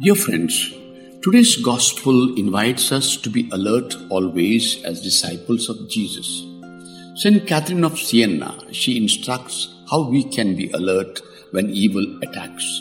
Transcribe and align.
Dear 0.00 0.14
friends, 0.14 0.72
today's 1.24 1.56
gospel 1.56 2.38
invites 2.38 2.92
us 2.92 3.16
to 3.16 3.28
be 3.28 3.50
alert 3.50 3.96
always 4.10 4.80
as 4.84 5.02
disciples 5.02 5.68
of 5.68 5.90
Jesus. 5.90 6.44
Saint 7.16 7.48
Catherine 7.48 7.82
of 7.82 7.98
Siena, 7.98 8.56
she 8.70 8.96
instructs 8.96 9.74
how 9.90 10.08
we 10.08 10.22
can 10.22 10.54
be 10.54 10.70
alert 10.70 11.20
when 11.50 11.70
evil 11.70 12.06
attacks. 12.22 12.80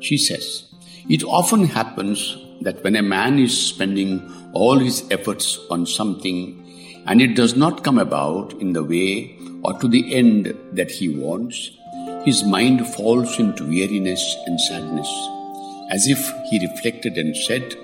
She 0.00 0.16
says, 0.16 0.64
It 1.10 1.22
often 1.22 1.66
happens 1.66 2.34
that 2.62 2.82
when 2.82 2.96
a 2.96 3.02
man 3.02 3.38
is 3.38 3.54
spending 3.54 4.22
all 4.54 4.78
his 4.78 5.04
efforts 5.10 5.58
on 5.70 5.84
something 5.84 6.64
and 7.06 7.20
it 7.20 7.36
does 7.36 7.54
not 7.56 7.84
come 7.84 7.98
about 7.98 8.54
in 8.54 8.72
the 8.72 8.84
way 8.84 9.36
or 9.62 9.78
to 9.80 9.86
the 9.86 10.14
end 10.14 10.54
that 10.72 10.90
he 10.90 11.10
wants, 11.10 11.72
his 12.24 12.42
mind 12.42 12.86
falls 12.86 13.38
into 13.38 13.64
weariness 13.64 14.34
and 14.46 14.58
sadness 14.58 15.10
as 15.94 16.06
if 16.14 16.20
he 16.48 16.66
reflected 16.66 17.16
and 17.16 17.36
said, 17.36 17.76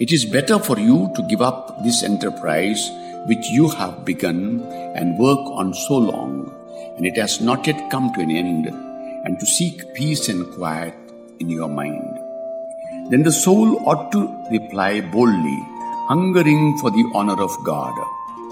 It 0.00 0.10
is 0.12 0.24
better 0.36 0.58
for 0.58 0.78
you 0.78 1.12
to 1.14 1.22
give 1.30 1.42
up 1.50 1.82
this 1.84 2.02
enterprise 2.02 2.90
which 3.26 3.46
you 3.56 3.68
have 3.68 4.04
begun 4.04 4.62
and 4.98 5.18
work 5.18 5.44
on 5.60 5.74
so 5.74 5.98
long, 5.98 6.32
and 6.96 7.06
it 7.06 7.16
has 7.16 7.40
not 7.40 7.66
yet 7.66 7.90
come 7.90 8.12
to 8.14 8.20
an 8.20 8.30
end, 8.30 8.66
and 9.24 9.38
to 9.38 9.46
seek 9.46 9.94
peace 9.94 10.28
and 10.28 10.50
quiet 10.54 10.94
in 11.38 11.48
your 11.48 11.68
mind. 11.68 12.18
Then 13.10 13.22
the 13.22 13.32
soul 13.32 13.88
ought 13.88 14.10
to 14.12 14.22
reply 14.50 15.00
boldly, 15.00 15.58
hungering 16.12 16.78
for 16.78 16.90
the 16.90 17.10
honor 17.14 17.40
of 17.40 17.56
God 17.64 17.94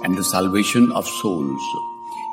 and 0.04 0.16
the 0.16 0.24
salvation 0.24 0.92
of 0.92 1.06
souls, 1.06 1.62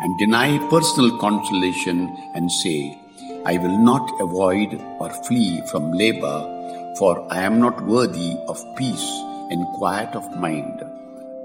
and 0.01 0.19
deny 0.19 0.57
personal 0.69 1.17
consolation 1.17 2.15
and 2.35 2.51
say, 2.51 3.02
I 3.45 3.57
will 3.57 3.77
not 3.77 4.09
avoid 4.21 4.81
or 4.99 5.09
flee 5.25 5.61
from 5.69 5.91
labor, 5.91 6.95
for 6.97 7.27
I 7.29 7.41
am 7.41 7.59
not 7.59 7.85
worthy 7.85 8.37
of 8.47 8.63
peace 8.77 9.05
and 9.51 9.65
quiet 9.75 10.15
of 10.15 10.35
mind. 10.37 10.81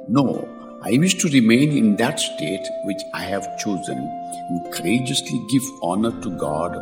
No, 0.07 0.49
I 0.83 0.97
wish 0.99 1.15
to 1.15 1.29
remain 1.29 1.77
in 1.77 1.97
that 1.97 2.21
state 2.21 2.69
which 2.85 3.03
I 3.13 3.25
have 3.25 3.59
chosen 3.59 3.99
and 3.99 4.73
courageously 4.73 5.45
give 5.51 5.65
honor 5.83 6.13
to 6.21 6.31
God 6.31 6.73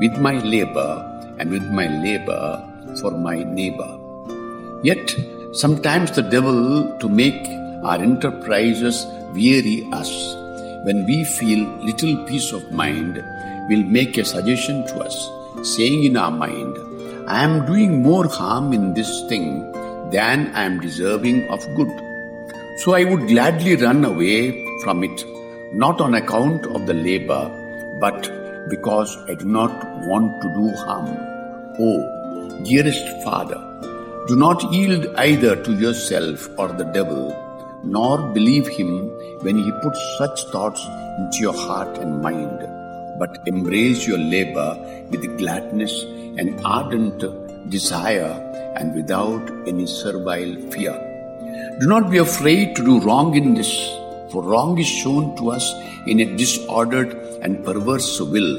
with 0.00 0.18
my 0.18 0.40
labor 0.40 0.92
and 1.38 1.50
with 1.50 1.70
my 1.70 1.86
labor 2.02 2.68
for 3.00 3.12
my 3.12 3.44
neighbor. 3.44 3.98
Yet, 4.82 5.14
sometimes 5.52 6.10
the 6.10 6.22
devil, 6.22 6.98
to 6.98 7.08
make 7.08 7.46
our 7.84 8.00
enterprises 8.02 9.06
weary 9.34 9.88
us, 9.92 10.34
when 10.84 11.06
we 11.06 11.24
feel 11.24 11.60
little 11.78 12.24
peace 12.26 12.52
of 12.52 12.72
mind, 12.72 13.24
will 13.68 13.84
make 13.84 14.18
a 14.18 14.24
suggestion 14.24 14.86
to 14.88 15.00
us, 15.00 15.30
saying 15.62 16.04
in 16.04 16.16
our 16.16 16.30
mind, 16.30 16.76
I 17.26 17.42
am 17.42 17.64
doing 17.66 18.02
more 18.02 18.26
harm 18.28 18.72
in 18.72 18.94
this 18.94 19.22
thing 19.28 19.70
than 20.10 20.48
I 20.54 20.64
am 20.64 20.80
deserving 20.80 21.48
of 21.48 21.66
good. 21.74 21.92
So 22.78 22.94
I 22.94 23.04
would 23.04 23.28
gladly 23.28 23.76
run 23.76 24.04
away 24.04 24.66
from 24.82 25.02
it, 25.04 25.24
not 25.72 26.00
on 26.00 26.14
account 26.14 26.66
of 26.66 26.86
the 26.86 26.94
labor, 26.94 27.44
but 28.00 28.30
because 28.68 29.16
I 29.28 29.34
do 29.34 29.46
not 29.46 29.72
want 30.06 30.42
to 30.42 30.48
do 30.54 30.70
harm. 30.84 31.08
Oh, 31.78 32.62
dearest 32.64 33.06
Father, 33.24 33.60
do 34.26 34.36
not 34.36 34.72
yield 34.72 35.06
either 35.16 35.56
to 35.56 35.72
yourself 35.72 36.48
or 36.58 36.68
the 36.68 36.84
devil, 36.84 37.32
nor 37.84 38.18
believe 38.32 38.66
him 38.66 39.08
when 39.40 39.56
he 39.56 39.72
puts 39.82 40.00
such 40.18 40.44
thoughts 40.52 40.84
into 41.18 41.38
your 41.40 41.54
heart 41.54 41.98
and 41.98 42.20
mind 42.20 42.73
but 43.18 43.38
embrace 43.46 44.06
your 44.06 44.18
labor 44.18 44.76
with 45.10 45.38
gladness 45.38 46.02
and 46.38 46.60
ardent 46.64 47.24
desire 47.70 48.34
and 48.76 48.94
without 48.94 49.50
any 49.66 49.86
servile 49.86 50.54
fear. 50.70 50.94
Do 51.80 51.86
not 51.86 52.10
be 52.10 52.18
afraid 52.18 52.76
to 52.76 52.84
do 52.84 53.00
wrong 53.00 53.34
in 53.34 53.54
this, 53.54 53.72
for 54.30 54.42
wrong 54.42 54.78
is 54.78 54.86
shown 54.86 55.36
to 55.36 55.50
us 55.50 55.72
in 56.06 56.20
a 56.20 56.36
disordered 56.36 57.14
and 57.42 57.64
perverse 57.64 58.20
will. 58.20 58.52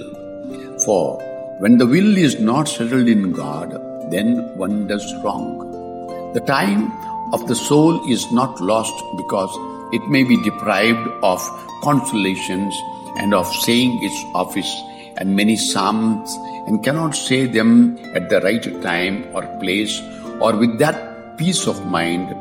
For 0.85 1.21
when 1.59 1.77
the 1.77 1.87
will 1.87 2.17
is 2.17 2.39
not 2.39 2.67
settled 2.67 3.07
in 3.07 3.31
God, 3.31 3.71
then 4.11 4.57
one 4.57 4.87
does 4.87 5.05
wrong. 5.23 6.31
The 6.33 6.41
time 6.41 6.91
of 7.33 7.47
the 7.47 7.55
soul 7.55 8.09
is 8.11 8.29
not 8.31 8.59
lost 8.61 8.93
because 9.17 9.53
it 9.93 10.05
may 10.09 10.23
be 10.23 10.41
deprived 10.43 11.07
of 11.23 11.39
consolations 11.81 12.75
and 13.17 13.33
of 13.33 13.47
saying 13.63 13.99
its 14.03 14.19
office 14.33 14.71
and 15.17 15.35
many 15.35 15.55
psalms 15.55 16.35
and 16.67 16.83
cannot 16.83 17.15
say 17.15 17.45
them 17.45 17.97
at 18.13 18.29
the 18.29 18.41
right 18.41 18.81
time 18.81 19.25
or 19.33 19.43
place 19.59 20.01
or 20.41 20.55
with 20.55 20.77
that 20.79 21.37
peace 21.37 21.67
of 21.67 21.85
mind 21.85 22.35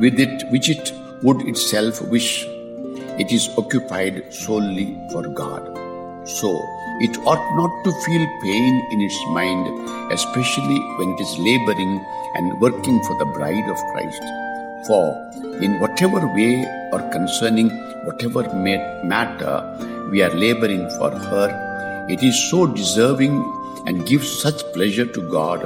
with 0.00 0.18
it 0.18 0.44
which 0.50 0.68
it 0.70 0.92
would 1.22 1.46
itself 1.46 2.00
wish. 2.10 2.46
It 3.18 3.32
is 3.32 3.50
occupied 3.58 4.32
solely 4.32 4.96
for 5.12 5.22
God. 5.28 5.76
So, 6.26 6.48
it 7.00 7.16
ought 7.26 7.44
not 7.56 7.72
to 7.84 7.92
feel 8.04 8.26
pain 8.42 8.74
in 8.92 9.00
its 9.00 9.18
mind, 9.28 9.66
especially 10.12 10.78
when 10.98 11.10
it 11.10 11.20
is 11.20 11.38
laboring 11.38 12.04
and 12.34 12.60
working 12.60 13.02
for 13.04 13.16
the 13.18 13.24
bride 13.24 13.68
of 13.68 13.78
Christ. 13.92 14.22
For 14.86 15.04
in 15.60 15.78
whatever 15.80 16.26
way 16.34 16.64
or 16.92 17.00
concerning 17.10 17.70
whatever 18.04 18.42
matter 18.54 19.64
we 20.10 20.22
are 20.22 20.34
laboring 20.34 20.88
for 20.98 21.10
her, 21.10 22.06
it 22.08 22.22
is 22.22 22.50
so 22.50 22.66
deserving 22.66 23.34
and 23.86 24.06
gives 24.06 24.28
such 24.42 24.60
pleasure 24.72 25.06
to 25.06 25.30
God 25.30 25.60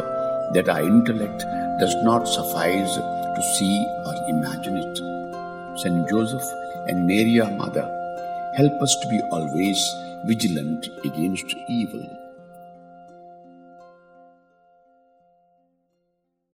that 0.54 0.68
our 0.68 0.82
intellect 0.82 1.40
does 1.80 1.94
not 2.04 2.28
suffice 2.28 2.94
to 2.94 3.42
see 3.56 3.86
or 4.06 4.14
imagine 4.28 4.76
it. 4.76 4.98
Saint 5.80 6.08
Joseph 6.10 6.44
and 6.88 7.06
Mary, 7.06 7.40
our 7.40 7.50
mother, 7.50 7.86
help 8.56 8.82
us 8.82 8.94
to 9.02 9.08
be 9.08 9.20
always 9.32 9.80
vigilant 10.26 10.88
against 11.04 11.46
evil. 11.68 12.23